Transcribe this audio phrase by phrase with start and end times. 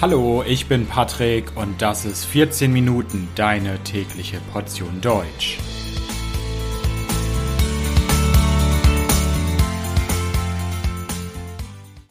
[0.00, 5.58] Hallo, ich bin Patrick und das ist 14 Minuten deine tägliche Portion Deutsch.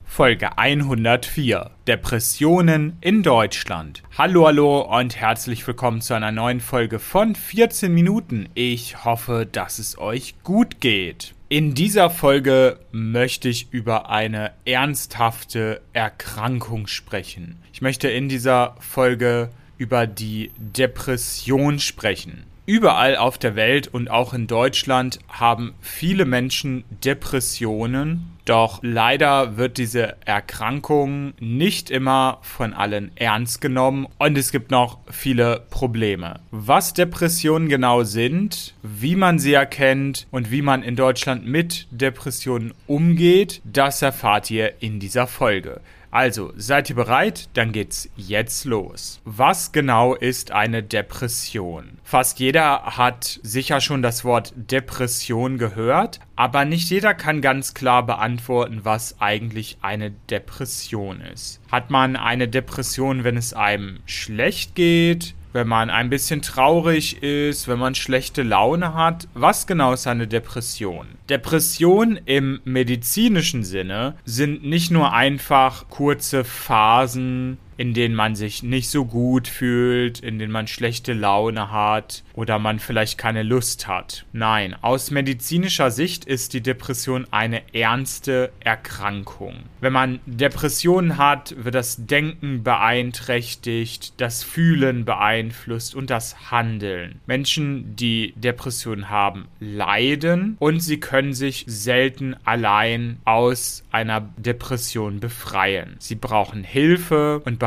[0.03, 4.03] Folge 104 Depressionen in Deutschland.
[4.17, 8.49] Hallo, hallo und herzlich willkommen zu einer neuen Folge von 14 Minuten.
[8.53, 11.36] Ich hoffe, dass es euch gut geht.
[11.49, 17.55] In dieser Folge möchte ich über eine ernsthafte Erkrankung sprechen.
[17.71, 22.43] Ich möchte in dieser Folge über die Depression sprechen.
[22.67, 29.77] Überall auf der Welt und auch in Deutschland haben viele Menschen Depressionen doch leider wird
[29.77, 36.39] diese Erkrankung nicht immer von allen ernst genommen und es gibt noch viele Probleme.
[36.51, 42.73] Was Depressionen genau sind, wie man sie erkennt und wie man in Deutschland mit Depressionen
[42.85, 45.81] umgeht, das erfahrt ihr in dieser Folge.
[46.17, 47.47] Also, seid ihr bereit?
[47.53, 49.21] Dann geht's jetzt los.
[49.23, 51.99] Was genau ist eine Depression?
[52.03, 58.03] Fast jeder hat sicher schon das Wort Depression gehört, aber nicht jeder kann ganz klar
[58.03, 61.61] beantworten, was eigentlich eine Depression ist.
[61.71, 65.35] Hat man eine Depression, wenn es einem schlecht geht?
[65.53, 69.27] Wenn man ein bisschen traurig ist, wenn man schlechte Laune hat.
[69.33, 71.07] Was genau ist eine Depression?
[71.29, 78.89] Depressionen im medizinischen Sinne sind nicht nur einfach kurze Phasen in denen man sich nicht
[78.89, 84.25] so gut fühlt, in denen man schlechte Laune hat oder man vielleicht keine Lust hat.
[84.33, 89.55] Nein, aus medizinischer Sicht ist die Depression eine ernste Erkrankung.
[89.79, 97.21] Wenn man Depressionen hat, wird das Denken beeinträchtigt, das Fühlen beeinflusst und das Handeln.
[97.27, 105.95] Menschen, die Depressionen haben, leiden und sie können sich selten allein aus einer Depression befreien.
[105.99, 107.66] Sie brauchen Hilfe und Behandlung.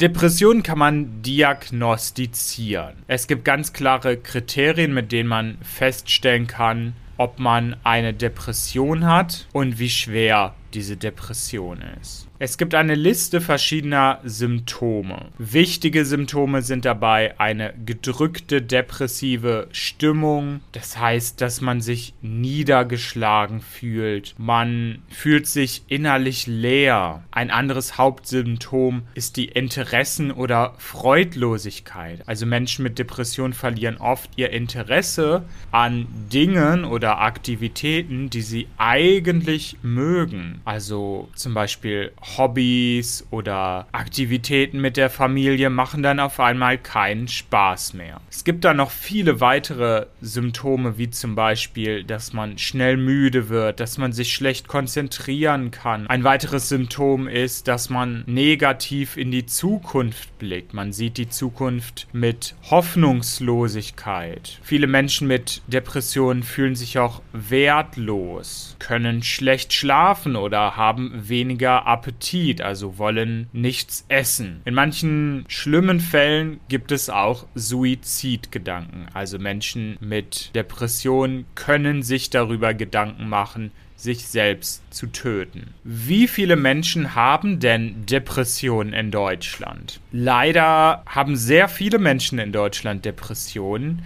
[0.00, 2.94] Depression kann man diagnostizieren.
[3.06, 9.46] Es gibt ganz klare Kriterien, mit denen man feststellen kann, ob man eine Depression hat
[9.52, 12.26] und wie schwer diese Depression ist.
[12.42, 15.26] Es gibt eine Liste verschiedener Symptome.
[15.36, 24.34] Wichtige Symptome sind dabei eine gedrückte depressive Stimmung, das heißt, dass man sich niedergeschlagen fühlt,
[24.38, 27.24] man fühlt sich innerlich leer.
[27.30, 32.26] Ein anderes Hauptsymptom ist die Interessen- oder Freudlosigkeit.
[32.26, 35.42] Also Menschen mit Depression verlieren oft ihr Interesse
[35.72, 40.59] an Dingen oder Aktivitäten, die sie eigentlich mögen.
[40.64, 47.94] Also zum Beispiel Hobbys oder Aktivitäten mit der Familie machen dann auf einmal keinen Spaß
[47.94, 48.20] mehr.
[48.30, 53.80] Es gibt dann noch viele weitere Symptome, wie zum Beispiel, dass man schnell müde wird,
[53.80, 56.06] dass man sich schlecht konzentrieren kann.
[56.06, 60.74] Ein weiteres Symptom ist, dass man negativ in die Zukunft blickt.
[60.74, 64.58] Man sieht die Zukunft mit Hoffnungslosigkeit.
[64.62, 72.60] Viele Menschen mit Depressionen fühlen sich auch wertlos, können schlecht schlafen oder haben weniger Appetit,
[72.60, 74.62] also wollen nichts essen.
[74.64, 79.06] In manchen schlimmen Fällen gibt es auch Suizidgedanken.
[79.14, 85.74] Also Menschen mit Depressionen können sich darüber Gedanken machen, sich selbst zu töten.
[85.84, 90.00] Wie viele Menschen haben denn Depressionen in Deutschland?
[90.10, 94.02] Leider haben sehr viele Menschen in Deutschland Depressionen.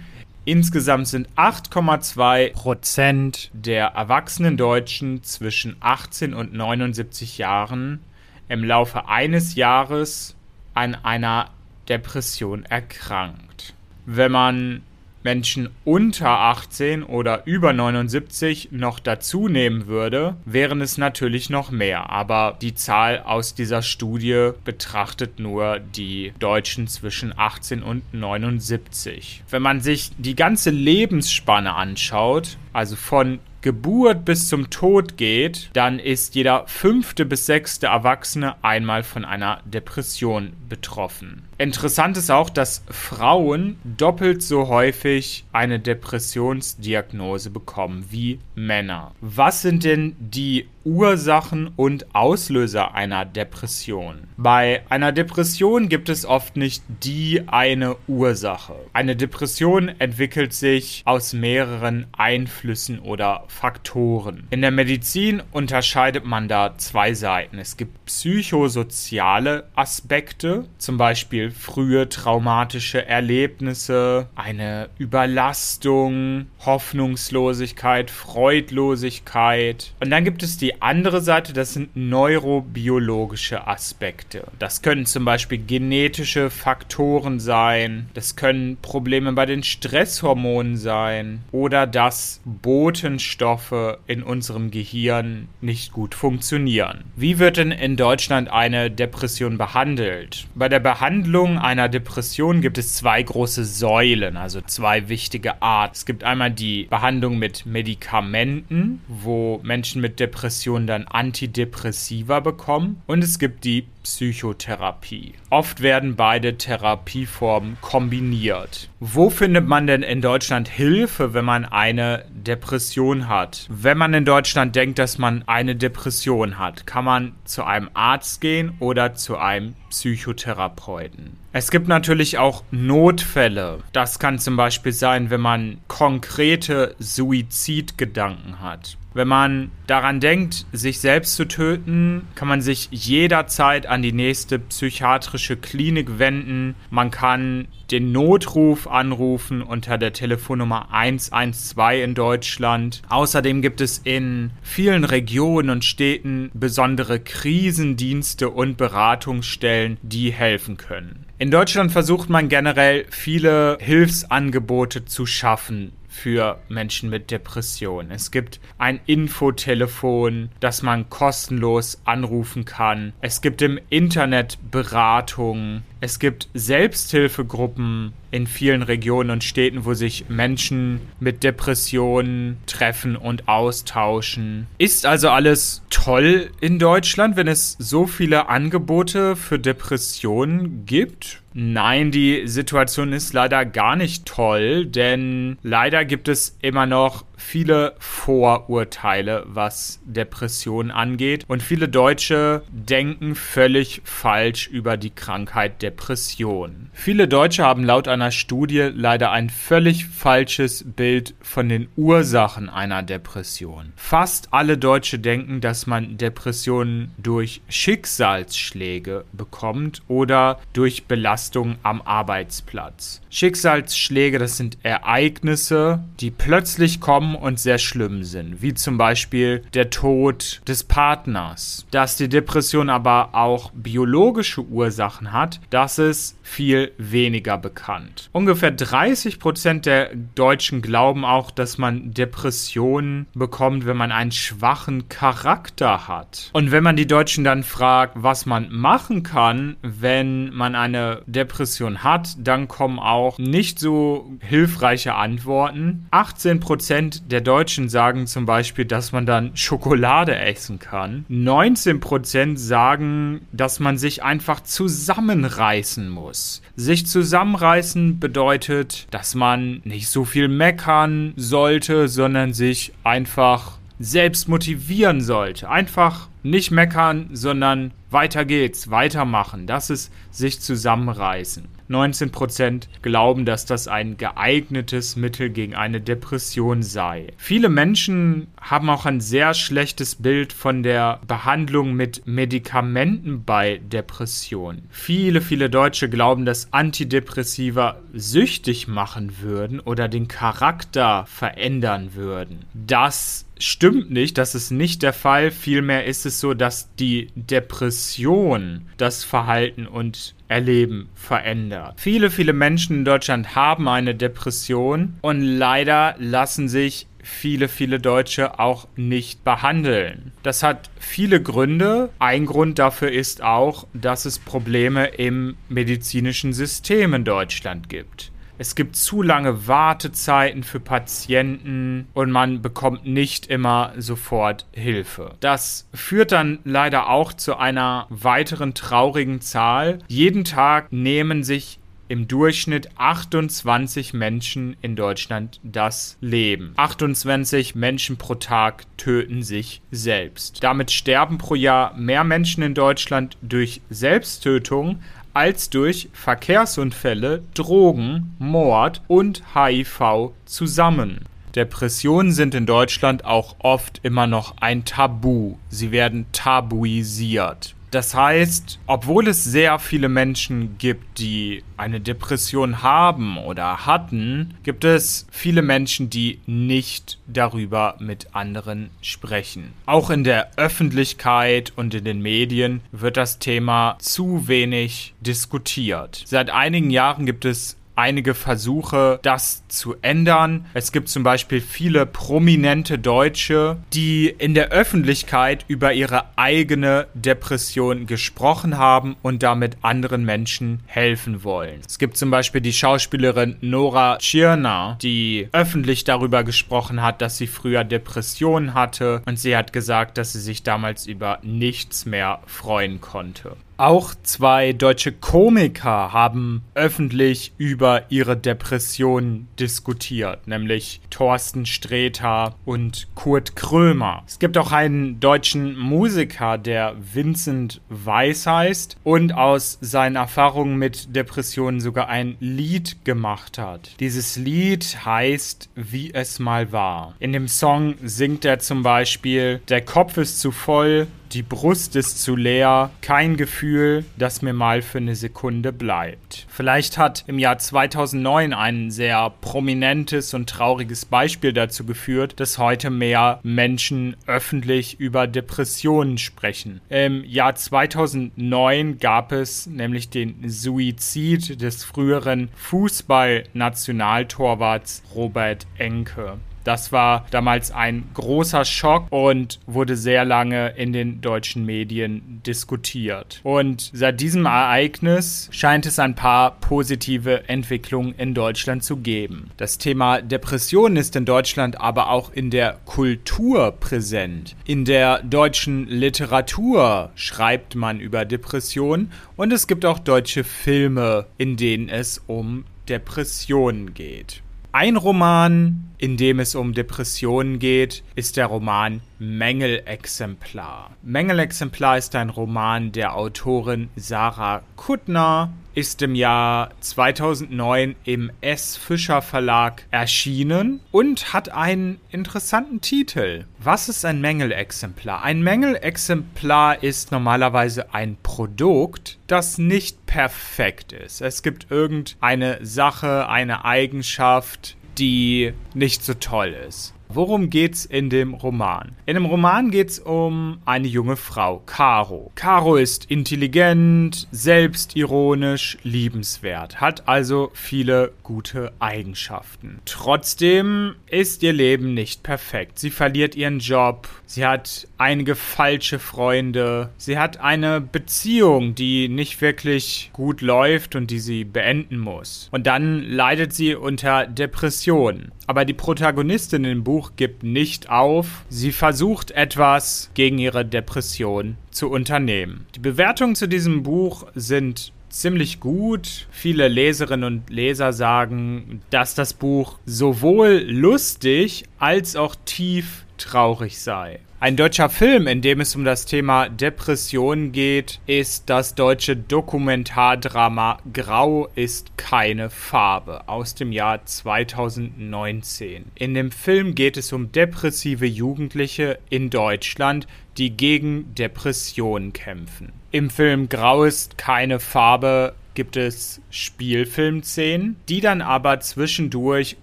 [0.47, 7.99] Insgesamt sind 8,2 Prozent der erwachsenen Deutschen zwischen 18 und 79 Jahren
[8.47, 10.35] im Laufe eines Jahres
[10.75, 11.49] an einer
[11.89, 13.73] Depression erkrankt.
[14.05, 14.83] Wenn man
[15.25, 22.11] Menschen unter 18 oder über 79 noch dazu nehmen würde, wären es natürlich noch mehr.
[22.11, 29.43] Aber die Zahl aus dieser Studie betrachtet nur die Deutschen zwischen 18 und 79.
[29.49, 35.97] Wenn man sich die ganze Lebensspanne anschaut, also von Geburt bis zum Tod geht, dann
[35.97, 41.41] ist jeder fünfte bis sechste Erwachsene einmal von einer Depression betroffen.
[41.57, 49.13] Interessant ist auch, dass Frauen doppelt so häufig eine Depressionsdiagnose bekommen wie Männer.
[49.21, 54.27] Was sind denn die Ursachen und Auslöser einer Depression?
[54.37, 58.75] Bei einer Depression gibt es oft nicht die eine Ursache.
[58.91, 64.45] Eine Depression entwickelt sich aus mehreren Einflüssen oder Faktoren.
[64.49, 67.57] In der Medizin unterscheidet man da zwei Seiten.
[67.57, 79.93] Es gibt psychosoziale Aspekte, zum Beispiel Frühe traumatische Erlebnisse, eine Überlastung, Hoffnungslosigkeit, Freudlosigkeit.
[79.99, 84.43] Und dann gibt es die andere Seite, das sind neurobiologische Aspekte.
[84.59, 91.87] Das können zum Beispiel genetische Faktoren sein, das können Probleme bei den Stresshormonen sein oder
[91.87, 97.03] dass Botenstoffe in unserem Gehirn nicht gut funktionieren.
[97.15, 100.47] Wie wird denn in Deutschland eine Depression behandelt?
[100.55, 105.93] Bei der Behandlung einer Depression gibt es zwei große Säulen, also zwei wichtige Arten.
[105.93, 113.01] Es gibt einmal die Behandlung mit Medikamenten, wo Menschen mit Depressionen dann Antidepressiva bekommen.
[113.05, 115.33] Und es gibt die Psychotherapie.
[115.49, 118.89] Oft werden beide Therapieformen kombiniert.
[118.99, 123.65] Wo findet man denn in Deutschland Hilfe, wenn man eine Depression hat?
[123.67, 128.41] Wenn man in Deutschland denkt, dass man eine Depression hat, kann man zu einem Arzt
[128.41, 131.37] gehen oder zu einem Psychotherapeuten.
[131.57, 133.79] Es gibt natürlich auch Notfälle.
[133.93, 138.97] Das kann zum Beispiel sein, wenn man konkrete Suizidgedanken hat.
[139.13, 144.59] Wenn man daran denkt, sich selbst zu töten, kann man sich jederzeit an die nächste
[144.59, 146.75] psychiatrische Klinik wenden.
[146.89, 153.01] Man kann den Notruf anrufen unter der Telefonnummer 112 in Deutschland.
[153.07, 161.24] Außerdem gibt es in vielen Regionen und Städten besondere Krisendienste und Beratungsstellen, die helfen können.
[161.37, 168.09] In Deutschland versucht man generell viele Hilfsangebote zu schaffen für Menschen mit Depressionen.
[168.09, 173.11] Es gibt ein Infotelefon, das man kostenlos anrufen kann.
[173.19, 175.83] Es gibt im Internet Beratungen.
[176.05, 183.47] Es gibt Selbsthilfegruppen in vielen Regionen und Städten, wo sich Menschen mit Depressionen treffen und
[183.47, 184.67] austauschen.
[184.77, 191.41] Ist also alles toll in Deutschland, wenn es so viele Angebote für Depressionen gibt?
[191.55, 197.95] Nein, die Situation ist leider gar nicht toll, denn leider gibt es immer noch viele
[197.99, 201.45] Vorurteile, was Depressionen angeht.
[201.47, 206.89] Und viele Deutsche denken völlig falsch über die Krankheit Depression.
[206.93, 213.03] Viele Deutsche haben laut einer Studie leider ein völlig falsches Bild von den Ursachen einer
[213.03, 213.93] Depression.
[213.95, 223.21] Fast alle Deutsche denken, dass man Depressionen durch Schicksalsschläge bekommt oder durch Belastung am Arbeitsplatz.
[223.29, 229.89] Schicksalsschläge, das sind Ereignisse, die plötzlich kommen und sehr schlimm sind, wie zum Beispiel der
[229.89, 231.87] Tod des Partners.
[231.89, 238.29] Dass die Depression aber auch biologische Ursachen hat, das ist viel weniger bekannt.
[238.31, 245.09] Ungefähr 30 Prozent der Deutschen glauben auch, dass man Depressionen bekommt, wenn man einen schwachen
[245.09, 246.49] Charakter hat.
[246.53, 252.03] Und wenn man die Deutschen dann fragt, was man machen kann, wenn man eine Depression
[252.03, 256.07] hat, dann kommen auch nicht so hilfreiche Antworten.
[256.11, 261.25] 18 Prozent der Deutschen sagen zum Beispiel, dass man dann Schokolade essen kann.
[261.29, 266.61] 19% sagen, dass man sich einfach zusammenreißen muss.
[266.75, 275.21] Sich zusammenreißen bedeutet, dass man nicht so viel meckern sollte, sondern sich einfach selbst motivieren
[275.21, 275.69] sollte.
[275.69, 279.67] Einfach nicht meckern, sondern weiter geht's, weitermachen.
[279.67, 281.67] Das ist sich zusammenreißen.
[281.89, 287.27] 19% glauben, dass das ein geeignetes Mittel gegen eine Depression sei.
[287.37, 294.87] Viele Menschen haben auch ein sehr schlechtes Bild von der Behandlung mit Medikamenten bei Depressionen.
[294.89, 302.65] Viele, viele Deutsche glauben, dass Antidepressiva süchtig machen würden oder den Charakter verändern würden.
[302.73, 305.51] Das stimmt nicht, das ist nicht der Fall.
[305.51, 311.95] Vielmehr ist es so, dass die Depression das Verhalten und Erleben verändert.
[311.97, 318.59] Viele, viele Menschen in Deutschland haben eine Depression und leider lassen sich viele, viele Deutsche
[318.59, 320.31] auch nicht behandeln.
[320.43, 322.11] Das hat viele Gründe.
[322.19, 328.31] Ein Grund dafür ist auch, dass es Probleme im medizinischen System in Deutschland gibt.
[328.57, 335.35] Es gibt zu lange Wartezeiten für Patienten und man bekommt nicht immer sofort Hilfe.
[335.41, 339.99] Das führt dann leider auch zu einer weiteren traurigen Zahl.
[340.07, 346.73] Jeden Tag nehmen sich im Durchschnitt 28 Menschen in Deutschland das Leben.
[346.77, 350.63] 28 Menschen pro Tag töten sich selbst.
[350.63, 354.99] Damit sterben pro Jahr mehr Menschen in Deutschland durch Selbsttötung
[355.35, 361.25] als durch Verkehrsunfälle, Drogen, Mord und HIV zusammen.
[361.55, 365.55] Depressionen sind in Deutschland auch oft immer noch ein Tabu.
[365.69, 367.74] Sie werden tabuisiert.
[367.95, 374.83] Das heißt, obwohl es sehr viele Menschen gibt, die eine Depression haben oder hatten, gibt
[374.83, 379.71] es viele Menschen, die nicht darüber mit anderen sprechen.
[379.85, 386.21] Auch in der Öffentlichkeit und in den Medien wird das Thema zu wenig diskutiert.
[386.25, 390.65] Seit einigen Jahren gibt es einige Versuche, das zu ändern.
[390.73, 398.05] Es gibt zum Beispiel viele prominente Deutsche, die in der Öffentlichkeit über ihre eigene Depression
[398.05, 401.81] gesprochen haben und damit anderen Menschen helfen wollen.
[401.87, 407.47] Es gibt zum Beispiel die Schauspielerin Nora Tschirner, die öffentlich darüber gesprochen hat, dass sie
[407.47, 413.01] früher Depressionen hatte und sie hat gesagt, dass sie sich damals über nichts mehr freuen
[413.01, 413.55] konnte.
[413.77, 423.57] Auch zwei deutsche Komiker haben öffentlich über ihre Depression diskutiert, nämlich Thorsten Sträter und Kurt
[423.57, 424.23] Krömer.
[424.27, 431.13] Es gibt auch einen deutschen Musiker, der Vincent Weiss heißt und aus seinen Erfahrungen mit
[431.13, 433.99] Depressionen sogar ein Lied gemacht hat.
[433.99, 437.15] Dieses Lied heißt Wie es mal war.
[437.19, 442.21] In dem Song singt er zum Beispiel, der Kopf ist zu voll, die Brust ist
[442.21, 446.45] zu leer, kein Gefühl, das mir mal für eine Sekunde bleibt.
[446.49, 452.89] Vielleicht hat im Jahr 2009 ein sehr prominentes und trauriges Beispiel dazu geführt, dass heute
[452.89, 456.81] mehr Menschen öffentlich über Depressionen sprechen.
[456.89, 466.39] Im Jahr 2009 gab es nämlich den Suizid des früheren Fußballnationaltorwarts Robert Enke.
[466.65, 473.39] Das war damals ein großer Schock und wurde sehr lange in den deutschen Medien diskutiert.
[473.43, 479.51] Und seit diesem Ereignis scheint es ein paar positive Entwicklungen in Deutschland zu geben.
[479.57, 484.55] Das Thema Depression ist in Deutschland aber auch in der Kultur präsent.
[484.65, 491.57] In der deutschen Literatur schreibt man über Depression und es gibt auch deutsche Filme, in
[491.57, 494.41] denen es um Depressionen geht.
[494.77, 500.89] Ein Roman, in dem es um Depressionen geht, ist der Roman Mängelexemplar.
[501.01, 508.77] Mängelexemplar ist ein Roman der Autorin Sarah Kuttner, ist im Jahr 2009 im S.
[508.77, 513.43] Fischer Verlag erschienen und hat einen interessanten Titel.
[513.59, 515.21] Was ist ein Mängelexemplar?
[515.21, 521.21] Ein Mängelexemplar ist normalerweise ein Produkt, das nicht perfekt ist.
[521.21, 526.94] Es gibt irgendeine Sache, eine Eigenschaft, die nicht so toll ist.
[527.07, 528.93] Worum geht's in dem Roman?
[529.05, 532.31] In dem Roman geht's um eine junge Frau, Caro.
[532.35, 539.79] Caro ist intelligent, selbstironisch, liebenswert, hat also viele gute Eigenschaften.
[539.85, 542.79] Trotzdem ist ihr Leben nicht perfekt.
[542.79, 549.41] Sie verliert ihren Job, sie hat einige falsche Freunde, sie hat eine Beziehung, die nicht
[549.41, 552.49] wirklich gut läuft und die sie beenden muss.
[552.51, 555.31] Und dann leidet sie unter Depressionen.
[555.47, 558.45] Aber die Protagonistin im Buch gibt nicht auf.
[558.49, 562.65] Sie versucht etwas gegen ihre Depression zu unternehmen.
[562.75, 566.27] Die Bewertungen zu diesem Buch sind ziemlich gut.
[566.29, 574.19] Viele Leserinnen und Leser sagen, dass das Buch sowohl lustig als auch tief traurig sei.
[574.45, 580.77] Ein deutscher Film, in dem es um das Thema Depression geht, ist das deutsche Dokumentardrama
[580.93, 585.85] Grau ist keine Farbe aus dem Jahr 2019.
[585.95, 590.05] In dem Film geht es um depressive Jugendliche in Deutschland,
[590.37, 592.71] die gegen Depressionen kämpfen.
[592.91, 599.55] Im Film Grau ist keine Farbe gibt es Spielfilmszenen, die dann aber zwischendurch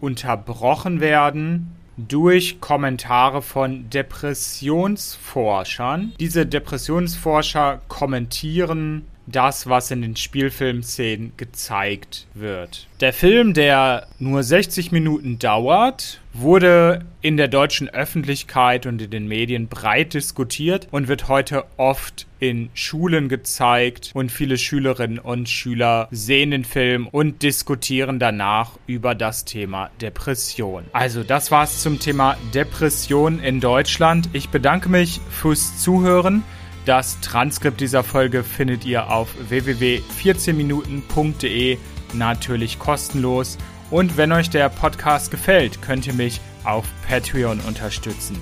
[0.00, 6.12] unterbrochen werden durch Kommentare von Depressionsforschern.
[6.18, 12.86] Diese Depressionsforscher kommentieren das, was in den Spielfilmszenen gezeigt wird.
[13.00, 19.28] Der Film, der nur 60 Minuten dauert, wurde in der deutschen Öffentlichkeit und in den
[19.28, 26.08] Medien breit diskutiert und wird heute oft in Schulen gezeigt und viele Schülerinnen und Schüler
[26.10, 30.84] sehen den Film und diskutieren danach über das Thema Depression.
[30.92, 34.28] Also das war's zum Thema Depression in Deutschland.
[34.32, 36.42] Ich bedanke mich fürs Zuhören.
[36.84, 41.78] Das Transkript dieser Folge findet ihr auf www.14minuten.de
[42.12, 43.56] natürlich kostenlos.
[43.90, 48.36] Und wenn euch der Podcast gefällt, könnt ihr mich auf Patreon unterstützen.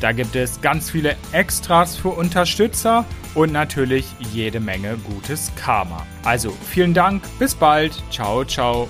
[0.00, 6.06] Da gibt es ganz viele Extras für Unterstützer und natürlich jede Menge gutes Karma.
[6.22, 8.88] Also vielen Dank, bis bald, ciao, ciao.